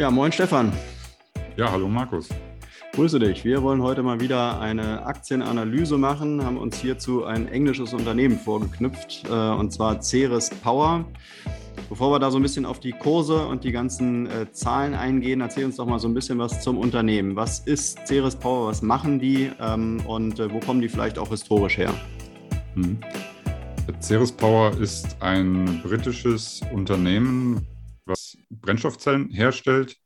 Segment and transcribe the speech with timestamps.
[0.00, 0.72] Ja, moin Stefan.
[1.58, 2.30] Ja, hallo Markus.
[2.94, 3.44] Grüße dich.
[3.44, 9.24] Wir wollen heute mal wieder eine Aktienanalyse machen, haben uns hierzu ein englisches Unternehmen vorgeknüpft,
[9.28, 11.04] äh, und zwar Ceres Power.
[11.90, 15.42] Bevor wir da so ein bisschen auf die Kurse und die ganzen äh, Zahlen eingehen,
[15.42, 17.36] erzähl uns doch mal so ein bisschen was zum Unternehmen.
[17.36, 18.68] Was ist Ceres Power?
[18.68, 21.92] Was machen die ähm, und äh, wo kommen die vielleicht auch historisch her?
[22.72, 22.96] Hm.
[24.00, 27.66] Ceres Power ist ein britisches Unternehmen,
[28.60, 29.96] Brennstoffzellen herstellt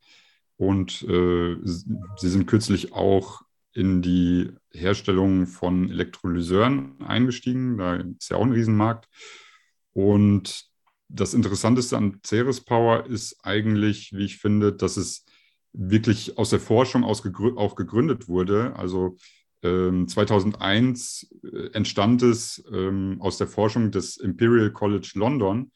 [0.57, 7.77] und äh, sie sind kürzlich auch in die Herstellung von Elektrolyseuren eingestiegen.
[7.77, 9.09] Da ist ja auch ein Riesenmarkt.
[9.93, 10.65] Und
[11.09, 15.25] das Interessanteste an Ceres Power ist eigentlich, wie ich finde, dass es
[15.73, 17.25] wirklich aus der Forschung aus
[17.57, 18.75] auch gegründet wurde.
[18.77, 19.17] Also
[19.63, 25.73] ähm, 2001 äh, entstand es ähm, aus der Forschung des Imperial College London.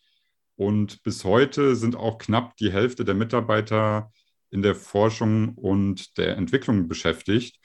[0.58, 4.10] Und bis heute sind auch knapp die Hälfte der Mitarbeiter
[4.50, 7.60] in der Forschung und der Entwicklung beschäftigt.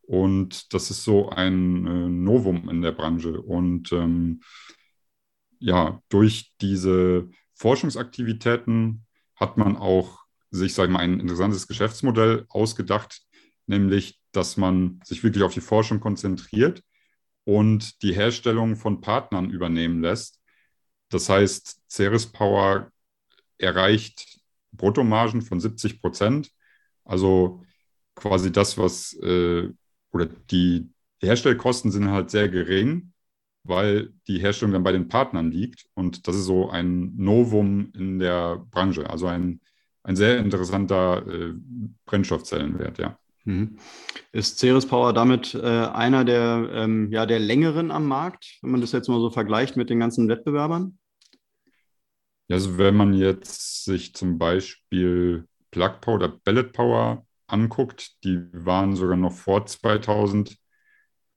[0.00, 3.40] Und das ist so ein äh, Novum in der Branche.
[3.40, 4.40] Und ähm,
[5.60, 9.06] ja, durch diese Forschungsaktivitäten
[9.36, 10.18] hat man auch
[10.50, 13.22] sich, sage ich mal, ein interessantes Geschäftsmodell ausgedacht,
[13.68, 16.82] nämlich, dass man sich wirklich auf die Forschung konzentriert
[17.44, 20.41] und die Herstellung von Partnern übernehmen lässt.
[21.12, 22.90] Das heißt, Ceres Power
[23.58, 24.40] erreicht
[24.72, 26.50] Bruttomargen von 70 Prozent,
[27.04, 27.62] also
[28.14, 29.68] quasi das, was äh,
[30.12, 30.90] oder die
[31.20, 33.12] Herstellkosten sind halt sehr gering
[33.64, 35.86] weil die Herstellung dann bei den Partnern liegt.
[35.94, 39.60] Und das ist so ein Novum in der Branche, also ein,
[40.02, 41.52] ein sehr interessanter äh,
[42.06, 43.18] Brennstoffzellenwert, ja.
[43.44, 43.76] Mhm.
[44.30, 48.80] Ist Ceres Power damit äh, einer der, ähm, ja, der längeren am Markt, wenn man
[48.80, 50.98] das jetzt mal so vergleicht mit den ganzen Wettbewerbern?
[52.52, 58.96] Also wenn man jetzt sich zum Beispiel Plug Power oder Bellet Power anguckt, die waren
[58.96, 60.56] sogar noch vor 2000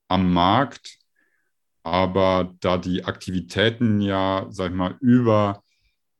[0.07, 0.99] am Markt
[1.85, 5.63] aber da die Aktivitäten ja, sag ich mal, über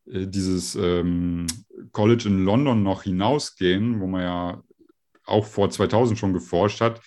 [0.05, 1.47] äh, dieses ähm,
[1.91, 4.63] College in London noch hinausgehen, wo man ja
[5.25, 7.01] auch vor 2000 schon geforscht hat,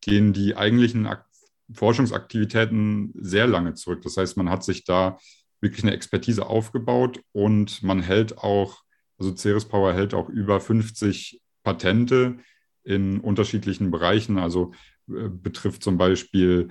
[0.00, 1.26] gehen die eigentlichen Ak
[1.74, 4.00] Forschungsaktivitäten sehr lange zurück.
[4.02, 5.18] Das heißt, man hat sich da
[5.60, 8.82] wirklich eine Expertise aufgebaut und man hält auch,
[9.18, 12.38] also Ceres Power hält auch über 50 Patente
[12.84, 14.38] in unterschiedlichen Bereichen.
[14.38, 14.72] Also
[15.08, 16.68] äh, betrifft zum Beispiel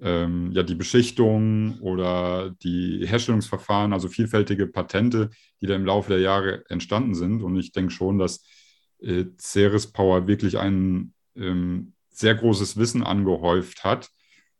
[0.00, 5.30] ähm, ja die Beschichtung oder die Herstellungsverfahren, also vielfältige Patente,
[5.60, 7.42] die da im Laufe der Jahre entstanden sind.
[7.42, 8.44] Und ich denke schon, dass
[9.00, 14.08] äh, Ceres Power wirklich ein ähm, sehr großes Wissen angehäuft hat.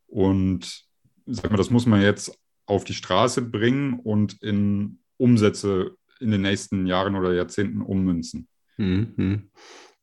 [0.07, 0.83] Und
[1.25, 2.37] sag mal, das muss man jetzt
[2.71, 8.47] auf die Straße bringen und in Umsätze in den nächsten Jahren oder Jahrzehnten ummünzen.
[8.77, 9.49] Mhm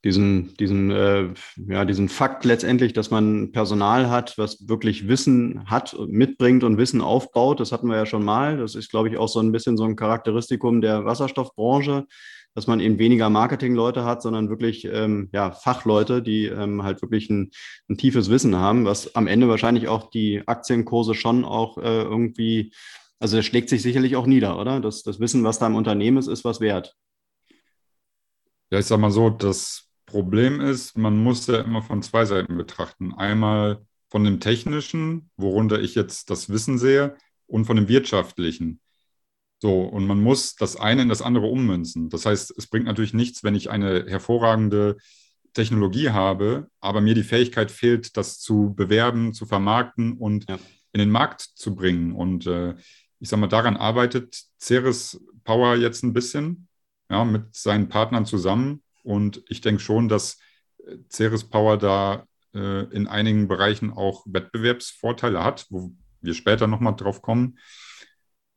[0.05, 1.29] diesen, diesen, äh,
[1.69, 7.01] ja, diesen Fakt letztendlich, dass man Personal hat, was wirklich Wissen hat, mitbringt und Wissen
[7.01, 7.59] aufbaut.
[7.59, 8.59] Das hatten wir ja schon mal.
[8.59, 12.07] Das ist, glaube ich, auch so ein bisschen so ein Charakteristikum der Wasserstoffbranche,
[12.59, 17.31] dass man eben weniger Marketingleute hat, sondern wirklich ähm, ja, Fachleute, die ähm, halt wirklich
[17.31, 17.53] ein,
[17.89, 22.73] ein tiefes Wissen haben, was am Ende wahrscheinlich auch die Aktienkurse schon auch äh, irgendwie,
[23.21, 24.81] also das schlägt sich sicherlich auch nieder, oder?
[24.81, 26.97] Das, das Wissen, was da im Unternehmen ist, ist was wert.
[28.73, 32.57] Ja, ich sag mal so, das Problem ist, man muss ja immer von zwei Seiten
[32.57, 33.15] betrachten.
[33.15, 37.17] Einmal von dem technischen, worunter ich jetzt das Wissen sehe,
[37.47, 38.81] und von dem wirtschaftlichen.
[39.61, 42.11] So, und man muss das eine in das andere ummünzen.
[42.11, 44.97] Das heißt, es bringt natürlich nichts, wenn ich eine hervorragende
[45.53, 50.59] Technologie habe, aber mir die Fähigkeit fehlt, das zu bewerben, zu vermarkten und ja.
[50.93, 52.13] in den Markt zu bringen.
[52.13, 52.75] Und äh,
[53.19, 56.69] ich sage mal, daran arbeitet Ceres Power jetzt ein bisschen,
[57.11, 60.39] ja, mit seinen Partnern zusammen, und ich denke schon, dass
[60.87, 66.95] äh, Ceres Power da äh, in einigen Bereichen auch Wettbewerbsvorteile hat, wo wir später nochmal
[66.95, 67.59] drauf kommen.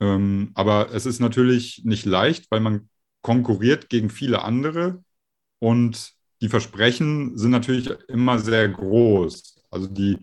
[0.02, 2.90] Ähm, aber es ist natürlich nicht leicht, weil man
[3.22, 5.04] konkurriert gegen viele andere
[5.60, 9.64] und die Versprechen sind natürlich immer sehr groß.
[9.70, 10.18] Also die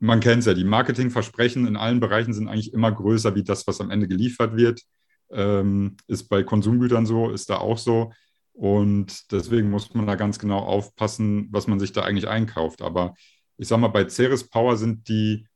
[0.00, 3.66] man kennt es ja, die Marketingversprechen in allen Bereichen sind eigentlich immer größer wie das,
[3.66, 4.82] was am Ende geliefert wird.
[5.30, 8.12] Ähm, ist bei Konsumgütern so, ist da auch so.
[8.52, 12.82] Und deswegen muss man da ganz genau aufpassen, was man sich da eigentlich einkauft.
[12.82, 13.14] Aber
[13.58, 15.46] ich sage mal, bei Ceres Power sind die,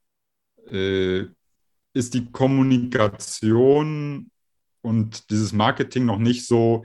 [0.71, 1.25] äh,
[1.95, 4.31] ist die Kommunikation
[4.83, 6.85] und dieses Marketing noch nicht so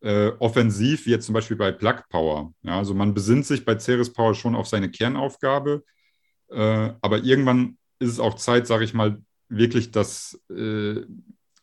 [0.00, 2.52] äh, offensiv wie jetzt zum Beispiel bei Plug Power.
[2.62, 5.84] Ja, also man besinnt sich bei Ceres Power schon auf seine Kernaufgabe,
[6.50, 11.02] äh, aber irgendwann ist es auch Zeit, sage ich mal, wirklich das äh,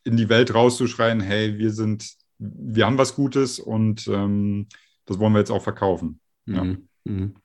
[0.04, 4.68] in die Welt rauszuschreien, hey, wir sind wir haben was Gutes und ähm,
[5.06, 6.20] das wollen wir jetzt auch verkaufen.
[6.48, 6.66] Ja.
[7.04, 7.36] Mhm.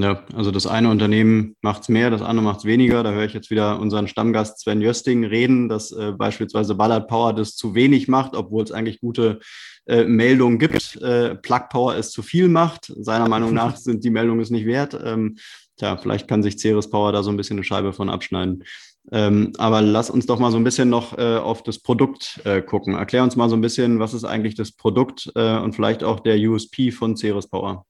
[0.00, 3.02] Ja, also das eine Unternehmen macht es mehr, das andere macht es weniger.
[3.02, 7.34] Da höre ich jetzt wieder unseren Stammgast Sven Jösting reden, dass äh, beispielsweise Ballard Power
[7.34, 9.40] das zu wenig macht, obwohl es eigentlich gute
[9.86, 10.96] äh, Meldungen gibt.
[11.02, 12.92] Äh, Plug Power es zu viel macht.
[12.96, 14.98] Seiner Meinung nach sind die Meldungen es nicht wert.
[15.04, 15.36] Ähm,
[15.76, 18.64] tja, vielleicht kann sich Ceres Power da so ein bisschen eine Scheibe von abschneiden.
[19.12, 22.62] Ähm, aber lass uns doch mal so ein bisschen noch äh, auf das Produkt äh,
[22.62, 22.94] gucken.
[22.94, 26.20] Erklär uns mal so ein bisschen, was ist eigentlich das Produkt äh, und vielleicht auch
[26.20, 27.86] der USP von Ceres Power.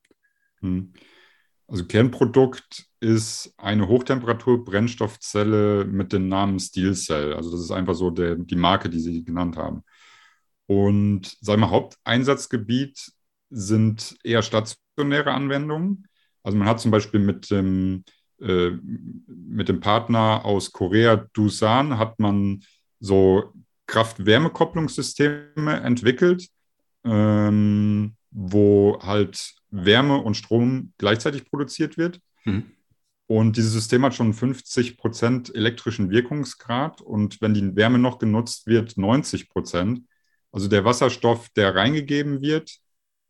[0.61, 0.93] Hm.
[1.71, 7.33] Also Kernprodukt ist eine Hochtemperatur-Brennstoffzelle mit dem Namen Steel Cell.
[7.33, 9.85] Also das ist einfach so der, die Marke, die Sie genannt haben.
[10.67, 13.13] Und sagen wir, Haupteinsatzgebiet
[13.51, 16.09] sind eher stationäre Anwendungen.
[16.43, 18.05] Also man hat zum Beispiel mit dem
[18.41, 18.71] äh,
[19.29, 22.65] mit dem Partner aus Korea, Dusan, hat man
[22.99, 23.53] so
[23.87, 26.49] Kraft-Wärme-Kopplungssysteme entwickelt,
[27.05, 32.21] ähm, wo halt Wärme und Strom gleichzeitig produziert wird.
[32.45, 32.73] Mhm.
[33.27, 38.67] Und dieses System hat schon 50 Prozent elektrischen Wirkungsgrad und wenn die Wärme noch genutzt
[38.67, 40.03] wird, 90 Prozent.
[40.51, 42.79] Also der Wasserstoff, der reingegeben wird,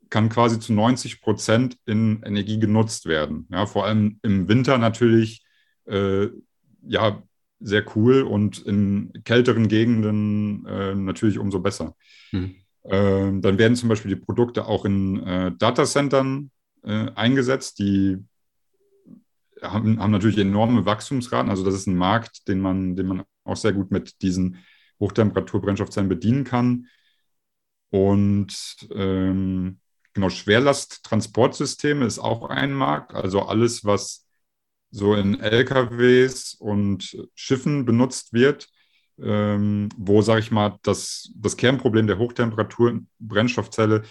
[0.09, 3.47] kann quasi zu 90 Prozent in Energie genutzt werden.
[3.51, 5.45] Ja, vor allem im Winter natürlich
[5.85, 6.29] äh,
[6.83, 7.23] ja
[7.61, 11.95] sehr cool und in kälteren Gegenden äh, natürlich umso besser.
[12.33, 12.57] Mhm.
[12.83, 16.51] Äh, dann werden zum Beispiel die Produkte auch in äh, Datacentern
[16.83, 18.19] äh, eingesetzt, die
[19.63, 21.51] haben, haben natürlich enorme Wachstumsraten.
[21.51, 24.59] Also das ist ein Markt, den man, den man auch sehr gut mit diesen
[24.99, 26.87] Hochtemperatur-Brennstoffzellen bedienen kann.
[27.91, 29.81] Und ähm,
[30.13, 34.27] Genau, Schwerlasttransportsysteme ist auch ein Markt, also alles, was
[34.91, 38.69] so in LKWs und Schiffen benutzt wird,
[39.23, 44.03] ähm, wo, sage ich mal, das, das Kernproblem der Hochtemperatur-Brennstoffzelle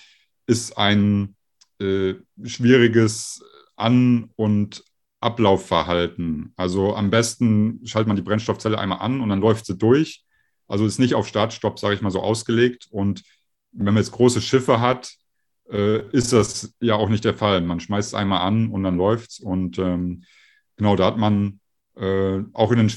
[0.48, 1.36] ist ein
[1.80, 3.44] äh, schwieriges
[3.76, 4.84] An- und
[5.22, 6.54] Ablaufverhalten.
[6.56, 10.24] Also am besten schaltet man die Brennstoffzelle einmal an und dann läuft sie durch.
[10.68, 12.88] Also ist nicht auf Start-Stopp, sage ich mal, so ausgelegt.
[12.90, 13.24] Und
[13.72, 15.14] wenn man jetzt große Schiffe hat,
[15.70, 17.62] äh, ist das ja auch nicht der Fall.
[17.62, 19.40] Man schmeißt es einmal an und dann läuft es.
[19.40, 20.24] Und ähm,
[20.78, 21.60] genau, da hat man
[21.96, 22.90] äh, auch in den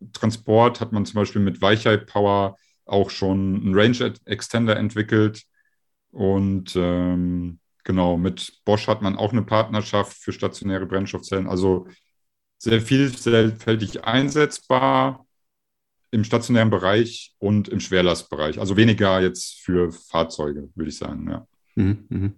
[0.00, 5.44] Schwerlasttransport hat man zum Beispiel mit Weichheit Power auch schon einen Range Extender entwickelt.
[6.10, 11.48] Und ähm, genau, mit Bosch hat man auch eine Partnerschaft für stationäre Brennstoffzellen.
[11.48, 11.88] Also
[12.58, 15.26] sehr vielfältig einsetzbar
[16.10, 18.58] im stationären Bereich und im Schwerlastbereich.
[18.60, 21.46] Also weniger jetzt für Fahrzeuge, würde ich sagen, ja.
[21.76, 22.32] Mhm, mhm.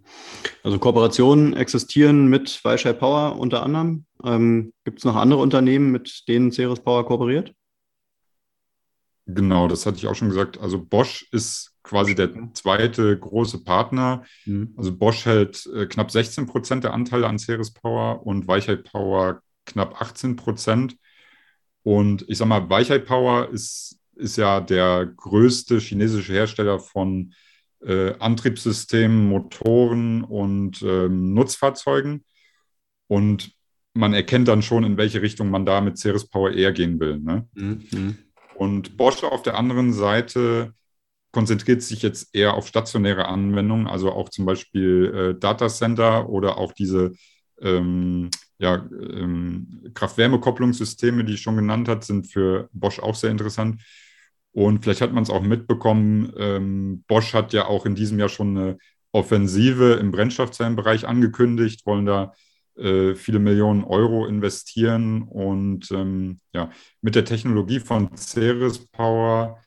[0.64, 4.05] Also Kooperationen existieren mit Weichai Power unter anderem.
[4.25, 7.54] Ähm, Gibt es noch andere Unternehmen, mit denen Ceres Power kooperiert?
[9.26, 10.59] Genau, das hatte ich auch schon gesagt.
[10.59, 14.25] Also Bosch ist quasi der zweite große Partner.
[14.45, 14.75] Mhm.
[14.76, 19.40] Also Bosch hält äh, knapp 16 Prozent der Anteile an Ceres Power und Weichai Power
[19.66, 20.97] knapp 18 Prozent.
[21.85, 27.48] Und ich sage mal, Weichai Power ist, ist ja der größte chinesische Hersteller von äh,
[28.18, 32.25] Antriebssystemen, Motoren und ähm, Nutzfahrzeugen.
[33.06, 33.52] Und
[33.94, 37.18] man erkennt dann schon, in welche Richtung man da mit Ceres Power eher gehen will.
[37.18, 37.49] Ne?
[37.54, 38.18] Mhm.
[38.54, 40.73] Und Bosch auf der anderen Seite
[41.32, 46.73] konzentriert sich jetzt eher auf stationäre Anwendungen, also auch zum Beispiel äh, Datacenter oder auch
[46.73, 47.12] diese
[47.61, 53.80] ähm, ja, ähm, Kraft-Wärme-Kopplungssysteme, die ich schon genannt habe, sind für Bosch auch sehr interessant.
[54.59, 58.29] Und vielleicht hat man es auch mitbekommen, ähm, Bosch hat ja auch in diesem Jahr
[58.29, 58.79] schon eine
[59.12, 62.33] Offensive im Brennstoffzellenbereich angekündigt, wollen da
[62.77, 65.23] äh, viele Millionen Euro investieren.
[65.23, 66.73] Und ähm, ja,
[67.03, 69.62] mit der Technologie von Ceres Power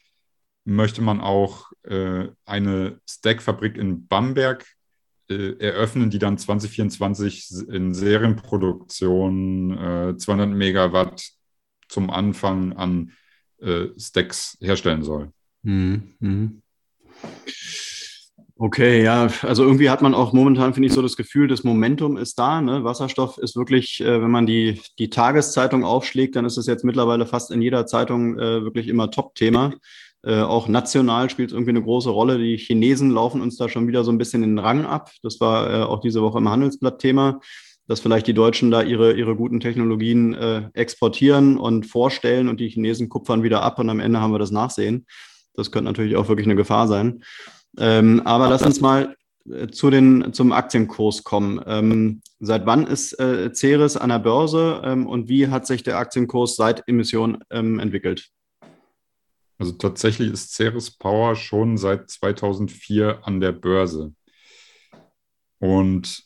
[0.65, 4.65] möchte man auch äh, eine Stack-Fabrik in Bamberg
[5.29, 11.29] äh, eröffnen, die dann 2024 in Serienproduktion 200 äh, Megawatt
[11.87, 13.13] zum Anfang an
[13.61, 15.31] äh, Stacks herstellen soll.
[15.63, 16.61] Mhm.
[18.63, 22.15] Okay, ja, also irgendwie hat man auch momentan, finde ich, so das Gefühl, das Momentum
[22.15, 22.61] ist da.
[22.61, 22.83] Ne?
[22.83, 27.25] Wasserstoff ist wirklich, äh, wenn man die, die Tageszeitung aufschlägt, dann ist es jetzt mittlerweile
[27.25, 29.73] fast in jeder Zeitung äh, wirklich immer Top-Thema.
[30.23, 32.37] Äh, auch national spielt es irgendwie eine große Rolle.
[32.37, 35.09] Die Chinesen laufen uns da schon wieder so ein bisschen den Rang ab.
[35.23, 37.39] Das war äh, auch diese Woche im Handelsblatt Thema,
[37.87, 42.69] dass vielleicht die Deutschen da ihre, ihre guten Technologien äh, exportieren und vorstellen und die
[42.69, 45.05] Chinesen kupfern wieder ab und am Ende haben wir das Nachsehen.
[45.53, 47.23] Das könnte natürlich auch wirklich eine Gefahr sein.
[47.77, 49.15] Ähm, aber lass uns mal
[49.49, 51.61] äh, zu den, zum Aktienkurs kommen.
[51.65, 55.97] Ähm, seit wann ist äh, Ceres an der Börse ähm, und wie hat sich der
[55.97, 58.29] Aktienkurs seit Emission ähm, entwickelt?
[59.57, 64.13] Also tatsächlich ist Ceres Power schon seit 2004 an der Börse.
[65.59, 66.23] Und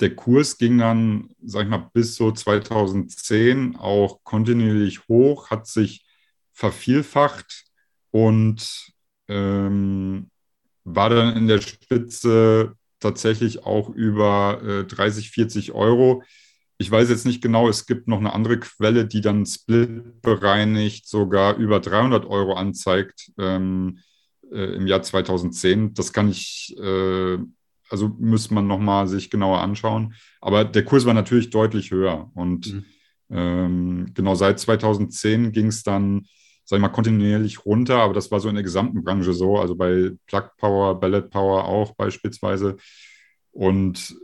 [0.00, 6.04] der Kurs ging dann, sag ich mal, bis so 2010 auch kontinuierlich hoch, hat sich
[6.52, 7.64] vervielfacht
[8.10, 8.92] und
[9.28, 10.30] ähm,
[10.84, 16.22] war dann in der Spitze tatsächlich auch über äh, 30, 40 Euro.
[16.78, 21.08] Ich weiß jetzt nicht genau, es gibt noch eine andere Quelle, die dann Split bereinigt
[21.08, 23.98] sogar über 300 Euro anzeigt ähm,
[24.52, 25.94] äh, im Jahr 2010.
[25.94, 27.38] Das kann ich, äh,
[27.90, 30.14] also müsste man nochmal sich genauer anschauen.
[30.40, 32.30] Aber der Kurs war natürlich deutlich höher.
[32.34, 32.84] Und mhm.
[33.30, 36.26] ähm, genau seit 2010 ging es dann
[36.66, 39.76] sag ich mal, kontinuierlich runter, aber das war so in der gesamten Branche so, also
[39.76, 42.76] bei Plug Power, Ballet Power auch beispielsweise.
[43.52, 44.16] Und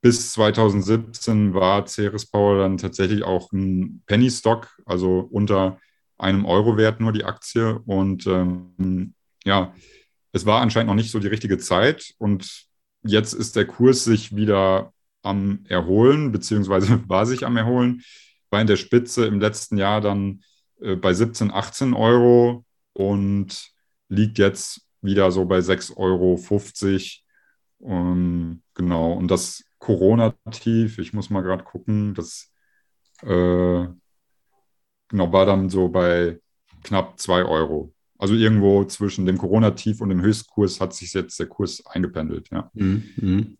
[0.00, 5.78] bis 2017 war Ceres Power dann tatsächlich auch ein Penny Stock, also unter
[6.18, 7.78] einem Euro wert nur die Aktie.
[7.86, 9.72] Und ähm, ja,
[10.32, 12.14] es war anscheinend noch nicht so die richtige Zeit.
[12.18, 12.65] Und
[13.06, 18.02] jetzt ist der Kurs sich wieder am Erholen, beziehungsweise war sich am Erholen,
[18.50, 20.42] war in der Spitze im letzten Jahr dann
[20.80, 23.70] äh, bei 17, 18 Euro und
[24.08, 26.40] liegt jetzt wieder so bei 6,50 Euro.
[27.78, 32.50] Um, genau, und das Corona-Tief, ich muss mal gerade gucken, das
[33.22, 33.86] äh,
[35.08, 36.40] genau, war dann so bei
[36.82, 37.92] knapp 2 Euro.
[38.18, 42.70] Also irgendwo zwischen dem Corona-Tief und dem Höchstkurs hat sich jetzt der Kurs eingependelt, ja.
[42.74, 43.04] Mhm.
[43.16, 43.56] mhm.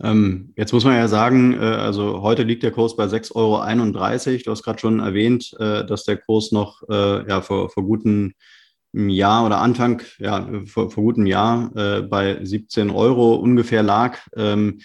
[0.00, 4.42] Ähm, jetzt muss man ja sagen, äh, also heute liegt der Kurs bei 6,31 Euro.
[4.44, 8.32] Du hast gerade schon erwähnt, äh, dass der Kurs noch äh, ja, vor, vor gutem
[8.92, 14.18] Jahr oder Anfang, ja, vor, vor gutem Jahr äh, bei 17 Euro ungefähr lag.
[14.36, 14.78] Ähm,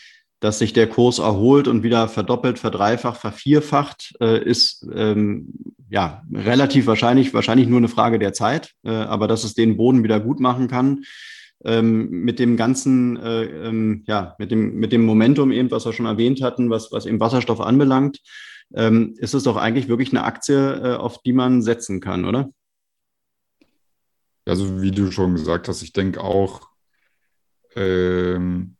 [0.44, 5.54] dass sich der Kurs erholt und wieder verdoppelt, verdreifacht, vervierfacht, äh, ist ähm,
[5.94, 10.04] ja relativ wahrscheinlich, wahrscheinlich nur eine Frage der Zeit, äh, aber dass es den Boden
[10.04, 11.04] wieder gut machen kann
[11.64, 15.94] ähm, mit dem ganzen, äh, ähm, ja, mit dem, mit dem Momentum eben, was wir
[15.94, 18.22] schon erwähnt hatten, was, was eben Wasserstoff anbelangt,
[18.74, 22.50] ähm, ist es doch eigentlich wirklich eine Aktie, äh, auf die man setzen kann, oder?
[24.48, 26.70] Also wie du schon gesagt hast, ich denke auch,
[27.76, 28.78] ähm,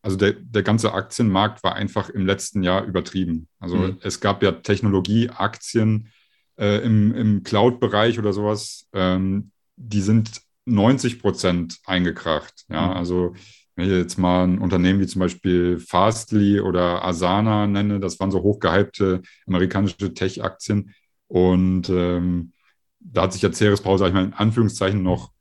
[0.00, 3.48] also der, der ganze Aktienmarkt war einfach im letzten Jahr übertrieben.
[3.58, 3.98] Also mhm.
[4.00, 6.12] es gab ja Technologieaktien
[6.58, 12.64] äh, im, im Cloud-Bereich oder sowas, ähm, die sind 90 Prozent eingekracht.
[12.68, 12.92] Ja, mhm.
[12.92, 13.34] also
[13.76, 18.30] wenn ich jetzt mal ein Unternehmen wie zum Beispiel Fastly oder Asana nenne, das waren
[18.30, 20.94] so hochgehypte amerikanische Tech-Aktien.
[21.28, 22.52] Und ähm,
[23.00, 25.32] da hat sich ja Ceres Power, sag ich mal, in Anführungszeichen noch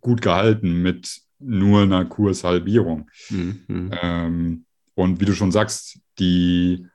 [0.00, 3.10] gut gehalten mit nur einer Kurshalbierung.
[3.30, 3.90] Mhm.
[4.00, 4.64] Ähm,
[4.94, 6.86] und wie du schon sagst, die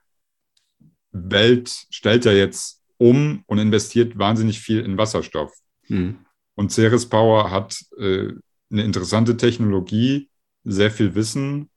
[1.11, 5.53] Welt stellt ja jetzt um und investiert wahnsinnig viel in Wasserstoff.
[5.87, 6.19] Mhm.
[6.55, 8.29] Und Ceres Power hat äh,
[8.69, 10.29] eine interessante Technologie,
[10.63, 11.69] sehr viel Wissen.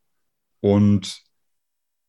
[0.60, 1.22] Und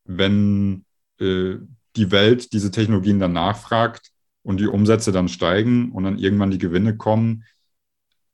[0.04, 0.84] wenn
[1.20, 1.56] äh,
[1.96, 4.10] die Welt diese Technologien dann nachfragt
[4.42, 7.44] und die Umsätze dann steigen und dann irgendwann die Gewinne kommen,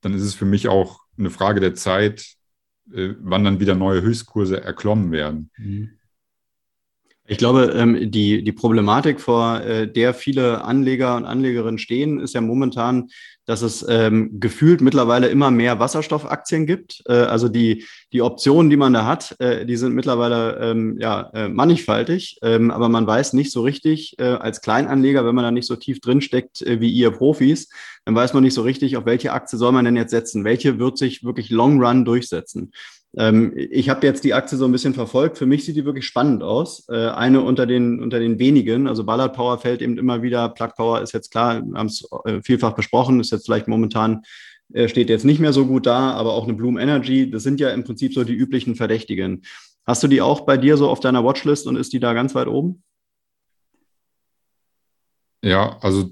[0.01, 2.37] dann ist es für mich auch eine Frage der Zeit,
[2.93, 5.51] äh, wann dann wieder neue Höchstkurse erklommen werden.
[5.57, 5.98] Mhm.
[7.31, 12.33] Ich glaube, ähm, die, die Problematik, vor äh, der viele Anleger und Anlegerinnen stehen, ist
[12.33, 13.11] ja momentan,
[13.45, 17.03] dass es ähm, gefühlt mittlerweile immer mehr Wasserstoffaktien gibt.
[17.07, 21.31] Äh, also die, die Optionen, die man da hat, äh, die sind mittlerweile ähm, ja,
[21.51, 26.01] mannigfaltig, aber man weiß nicht so richtig als Kleinanleger, wenn man da nicht so tief
[26.01, 27.69] drin steckt wie ihr Profis,
[28.05, 30.45] dann weiß man nicht so richtig, auf welche Aktie soll man denn jetzt setzen?
[30.45, 32.73] Welche wird sich wirklich Long Run durchsetzen?
[33.17, 35.39] Ähm, ich habe jetzt die Aktie so ein bisschen verfolgt.
[35.39, 36.87] Für mich sieht die wirklich spannend aus.
[36.89, 38.87] Äh, eine unter den, unter den wenigen.
[38.87, 40.49] Also Ballard Power fällt eben immer wieder.
[40.51, 44.23] Plug Power ist jetzt klar, wir haben es äh, vielfach besprochen, ist jetzt vielleicht momentan,
[44.75, 47.61] äh, steht jetzt nicht mehr so gut da, aber auch eine Bloom Energy, das sind
[47.61, 49.43] ja im Prinzip so die üblichen Verdächtigen.
[49.87, 52.35] Hast du die auch bei dir so auf deiner Watchlist und ist die da ganz
[52.35, 52.83] weit oben?
[55.43, 56.11] Ja, also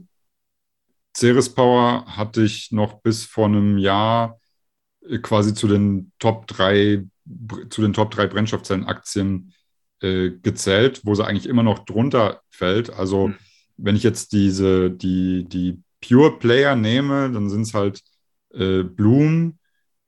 [1.15, 4.39] Ceres Power hatte ich noch bis vor einem Jahr
[5.23, 7.05] quasi zu den Top 3,
[7.71, 9.53] zu den Top 3 Brennstoffzellenaktien
[10.01, 12.91] äh, gezählt, wo sie eigentlich immer noch drunter fällt.
[12.91, 13.37] Also, mhm.
[13.77, 18.03] wenn ich jetzt diese, die, die Pure Player nehme, dann sind es halt
[18.55, 19.59] äh, Bloom,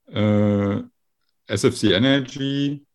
[0.07, 0.81] äh,
[1.47, 2.85] SFC Energy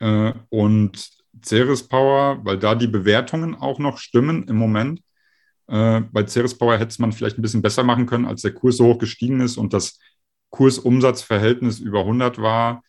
[0.00, 1.10] äh, und
[1.44, 5.00] Ceres Power, weil da die Bewertungen auch noch stimmen im Moment.
[5.68, 8.76] Äh, bei Ceres Power hätte man vielleicht ein bisschen besser machen können, als der Kurs
[8.76, 9.98] so hoch gestiegen ist und das
[10.50, 12.82] Kursumsatzverhältnis über 100 war,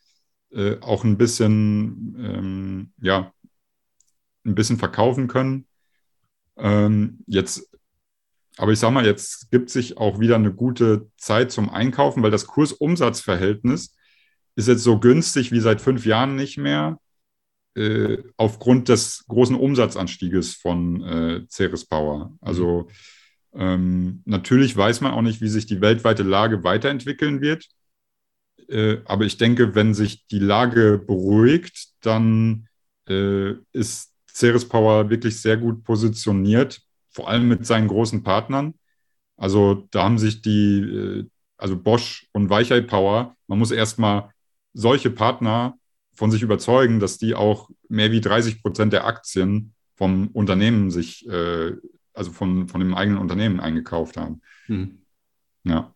[0.51, 3.32] äh, auch ein bisschen, ähm, ja,
[4.46, 5.68] ein bisschen verkaufen können.
[6.58, 7.70] Ähm, jetzt,
[8.58, 12.32] aber ich sage mal, jetzt gibt sich auch wieder eine gute Zeit zum Einkaufen, weil
[12.32, 13.96] das Kursumsatzverhältnis
[14.56, 17.00] ist jetzt so günstig wie seit fünf Jahren nicht mehr,
[17.75, 22.34] äh, aufgrund des großen Umsatzanstieges von äh, Ceres Power.
[22.42, 22.89] Also
[23.53, 27.68] ähm, natürlich weiß man auch nicht, wie sich die weltweite Lage weiterentwickeln wird.
[28.68, 32.68] Äh, aber ich denke, wenn sich die Lage beruhigt, dann
[33.08, 38.75] äh, ist Ceres Power wirklich sehr gut positioniert, vor allem mit seinen großen Partnern.
[39.38, 41.25] Also da haben sich die, äh,
[41.58, 44.29] also Bosch und Weichei Power, man muss erstmal
[44.74, 45.77] solche Partner
[46.13, 51.27] von sich überzeugen, dass die auch mehr wie 30 Prozent der Aktien vom Unternehmen sich,
[51.27, 51.74] äh,
[52.19, 54.41] also von, von dem eigenen Unternehmen eingekauft haben.
[54.65, 54.99] Hm.
[55.63, 55.93] Ja.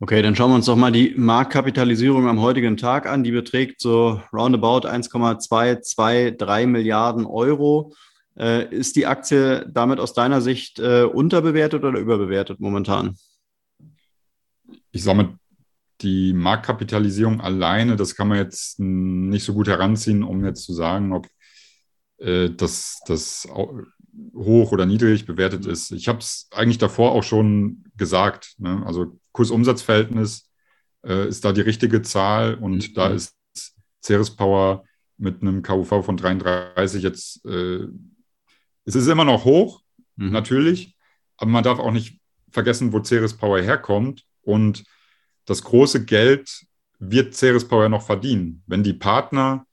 [0.00, 3.22] Okay, dann schauen wir uns doch mal die Marktkapitalisierung am heutigen Tag an.
[3.22, 7.94] Die beträgt so roundabout 1,223 Milliarden Euro.
[8.36, 13.16] Äh, ist die Aktie damit aus deiner Sicht äh, unterbewertet oder überbewertet momentan?
[14.90, 15.38] Ich sage mal,
[16.00, 21.12] die Marktkapitalisierung alleine, das kann man jetzt nicht so gut heranziehen, um jetzt zu sagen,
[21.12, 21.28] ob
[22.18, 23.48] äh, das, das
[24.34, 25.90] hoch oder niedrig bewertet ist.
[25.92, 28.54] Ich habe es eigentlich davor auch schon gesagt.
[28.58, 28.82] Ne?
[28.86, 30.50] Also Kursumsatzverhältnis
[31.04, 32.94] äh, ist da die richtige Zahl und mhm.
[32.94, 33.34] da ist
[34.02, 34.84] Ceres Power
[35.16, 37.86] mit einem KUV von 33 jetzt, äh,
[38.84, 39.82] es ist immer noch hoch,
[40.16, 40.30] mhm.
[40.30, 40.96] natürlich,
[41.36, 44.84] aber man darf auch nicht vergessen, wo Ceres Power herkommt und
[45.46, 46.64] das große Geld
[46.98, 49.66] wird Ceres Power noch verdienen, wenn die Partner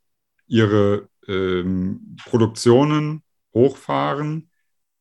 [0.47, 4.49] ihre ähm, Produktionen hochfahren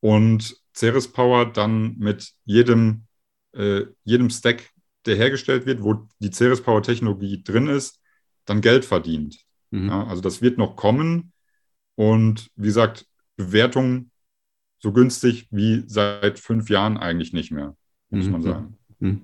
[0.01, 3.07] und Ceres Power dann mit jedem,
[3.53, 4.71] äh, jedem Stack,
[5.07, 8.01] der hergestellt wird, wo die Ceres Power Technologie drin ist,
[8.45, 9.39] dann Geld verdient.
[9.71, 9.89] Mhm.
[9.89, 11.33] Ja, also das wird noch kommen
[11.95, 13.07] und wie gesagt,
[13.37, 14.11] Bewertung
[14.79, 17.77] so günstig wie seit fünf Jahren eigentlich nicht mehr,
[18.11, 18.33] muss mhm.
[18.33, 18.79] man sagen.
[18.99, 19.23] Mhm.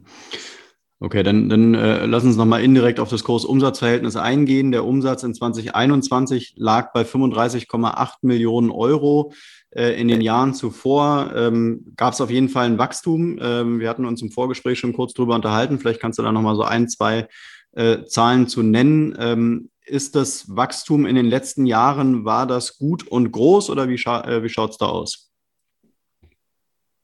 [0.99, 4.73] Okay, dann, dann äh, lass uns nochmal indirekt auf das Kursumsatzverhältnis eingehen.
[4.73, 9.35] Der Umsatz in 2021 lag bei 35,8 Millionen Euro.
[9.71, 13.39] Äh, in den Jahren zuvor ähm, gab es auf jeden Fall ein Wachstum.
[13.43, 15.79] Ähm, wir hatten uns im Vorgespräch schon kurz drüber unterhalten.
[15.79, 17.29] Vielleicht kannst du da nochmal so ein, zwei
[17.73, 19.15] äh, Zahlen zu nennen.
[19.19, 23.99] Ähm, ist das Wachstum in den letzten Jahren, war das gut und groß oder wie,
[23.99, 25.31] scha äh, wie schaut es da aus?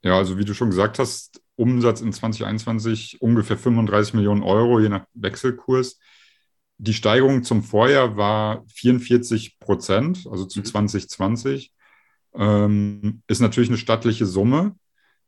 [0.02, 4.88] Ja, also wie du schon gesagt hast, Umsatz in 2021 ungefähr 35 Millionen Euro, je
[4.88, 5.98] nach Wechselkurs.
[6.78, 11.72] Die Steigerung zum Vorjahr war 44 Prozent, also zu 2020.
[12.34, 12.40] Mhm.
[12.42, 14.74] Ähm, ist natürlich eine stattliche Summe.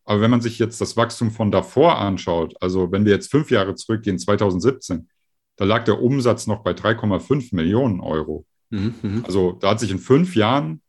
[0.05, 3.51] Aber wenn man sich jetzt das Wachstum von davor anschaut, also wenn wir jetzt fünf
[3.51, 5.09] Jahre zurückgehen, 2017,
[5.57, 8.45] da lag der Umsatz noch bei 3,5 Millionen Euro.
[8.71, 10.83] Mhm, mhm, also da hat sich in fünf Jahren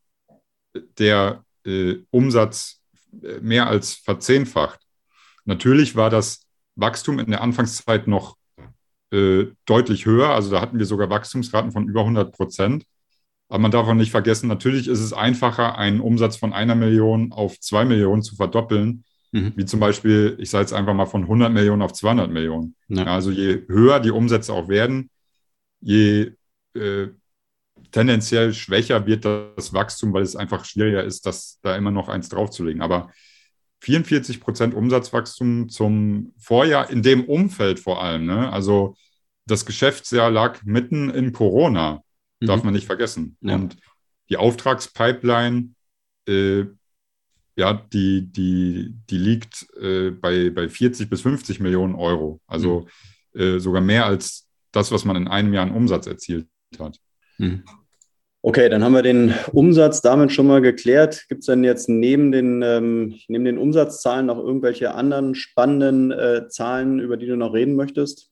[0.98, 2.82] der äh, Umsatz
[3.24, 4.85] äh, mehr als verzehnfacht.
[5.46, 8.36] Natürlich war das Wachstum in der Anfangszeit noch
[9.12, 10.30] äh, deutlich höher.
[10.30, 12.86] Also da hatten wir sogar Wachstumsraten von über 100 Prozent.
[13.48, 17.32] Aber man darf auch nicht vergessen, natürlich ist es einfacher, einen Umsatz von einer Million
[17.32, 19.54] auf zwei Millionen zu verdoppeln, mhm.
[19.56, 22.76] wie zum Beispiel, ich sage jetzt einfach mal von 100 Millionen auf 200 Millionen.
[22.88, 23.06] Ja.
[23.06, 25.12] Also je höher die Umsätze auch werden,
[25.80, 26.32] je
[26.74, 27.10] äh,
[27.92, 32.30] tendenziell schwächer wird das Wachstum, weil es einfach schwieriger ist, das da immer noch eins
[32.30, 32.82] draufzulegen.
[32.82, 33.12] Aber
[33.86, 38.26] 44 Prozent Umsatzwachstum zum Vorjahr, in dem Umfeld vor allem.
[38.26, 38.52] Ne?
[38.52, 38.96] Also
[39.46, 42.02] das Geschäftsjahr lag mitten in Corona,
[42.40, 42.48] mhm.
[42.48, 43.38] darf man nicht vergessen.
[43.42, 43.54] Ja.
[43.54, 43.78] Und
[44.30, 45.70] die Auftragspipeline,
[46.28, 46.66] äh,
[47.56, 52.42] ja, die, die, die liegt äh, bei, bei 40 bis 50 Millionen Euro.
[52.48, 52.88] Also
[53.34, 53.40] mhm.
[53.40, 56.48] äh, sogar mehr als das, was man in einem Jahr an Umsatz erzielt
[56.80, 57.00] hat.
[57.38, 57.64] Mhm.
[58.48, 61.26] Okay, dann haben wir den Umsatz damit schon mal geklärt.
[61.30, 66.48] Gibt es denn jetzt neben den, ähm, neben den Umsatzzahlen noch irgendwelche anderen spannenden äh,
[66.48, 68.30] Zahlen, über die du noch reden möchtest?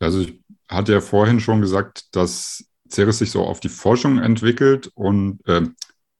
[0.00, 4.90] Also ich hatte ja vorhin schon gesagt, dass Ceres sich so auf die Forschung entwickelt
[4.96, 5.62] und äh,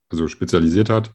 [0.09, 1.11] also spezialisiert hat.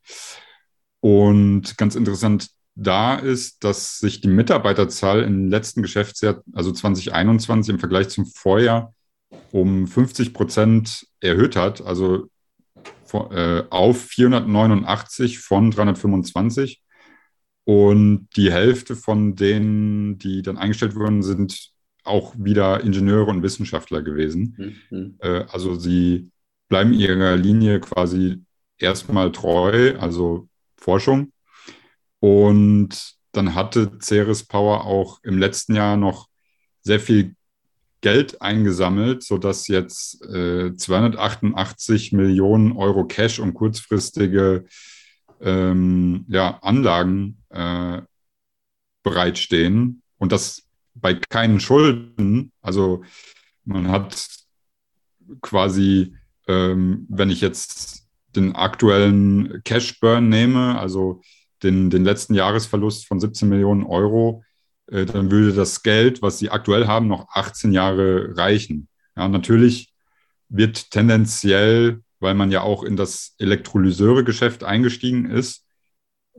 [0.99, 7.79] Und ganz interessant, da ist, dass sich die Mitarbeiterzahl im letzten Geschäftsjahr, also 2021 im
[7.79, 8.93] Vergleich zum Vorjahr,
[9.51, 12.29] um 50 Prozent erhöht hat, also
[13.13, 16.81] äh, auf 489 von 325.
[17.63, 21.71] Und die Hälfte von denen, die dann eingestellt wurden, sind
[22.03, 24.79] auch wieder Ingenieure und Wissenschaftler gewesen.
[24.89, 25.15] Mhm.
[25.19, 26.31] Äh, also sie
[26.67, 28.43] bleiben ihrer Linie quasi
[28.77, 31.31] erstmal treu, also Forschung.
[32.19, 36.27] Und dann hatte Ceres Power auch im letzten Jahr noch
[36.81, 37.35] sehr viel
[38.05, 44.65] Geld eingesammelt, sodass jetzt äh, 288 Millionen Euro Cash und kurzfristige
[45.41, 48.03] ähm, ja, Anlagen äh,
[49.01, 50.03] bereitstehen.
[50.19, 52.51] Und das bei keinen Schulden.
[52.61, 53.03] Also
[53.63, 54.27] man hat
[55.41, 56.15] quasi,
[56.47, 61.21] ähm, wenn ich jetzt den aktuellen Cash Burn nehme, also
[61.63, 64.43] den, den letzten Jahresverlust von 17 Millionen Euro,
[64.87, 68.87] äh, dann würde das Geld, was sie aktuell haben, noch 18 Jahre reichen.
[69.15, 69.93] Ja, natürlich
[70.49, 75.65] wird tendenziell, weil man ja auch in das Elektrolyseure-Geschäft eingestiegen ist,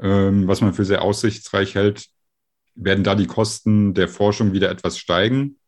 [0.00, 2.06] ähm, was man für sehr aussichtsreich hält,
[2.74, 5.58] werden da die Kosten der Forschung wieder etwas steigen.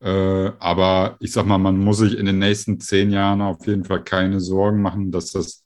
[0.00, 3.84] Äh, aber ich sag mal, man muss sich in den nächsten zehn Jahren auf jeden
[3.84, 5.64] Fall keine Sorgen machen, dass das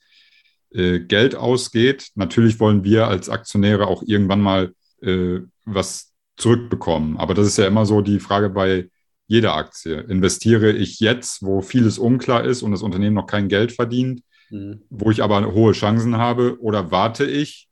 [0.70, 2.10] äh, Geld ausgeht.
[2.14, 7.16] Natürlich wollen wir als Aktionäre auch irgendwann mal äh, was zurückbekommen.
[7.16, 8.88] Aber das ist ja immer so die Frage bei
[9.26, 10.00] jeder Aktie.
[10.00, 14.82] Investiere ich jetzt, wo vieles unklar ist und das Unternehmen noch kein Geld verdient, mhm.
[14.88, 17.68] wo ich aber hohe Chancen habe, oder warte ich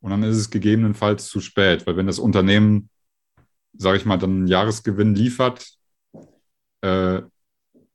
[0.00, 2.88] und dann ist es gegebenenfalls zu spät, weil wenn das Unternehmen,
[3.74, 5.72] sage ich mal, dann einen Jahresgewinn liefert,
[6.82, 7.22] äh,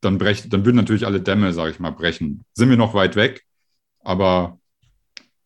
[0.01, 2.43] dann, brech, dann würden natürlich alle Dämme, sage ich mal, brechen.
[2.53, 3.43] Sind wir noch weit weg,
[4.01, 4.59] aber